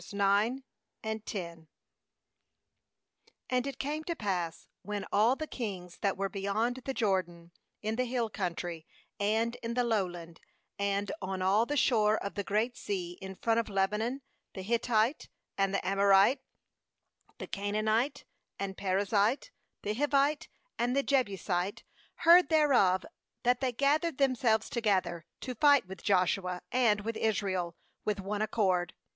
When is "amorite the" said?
15.87-17.45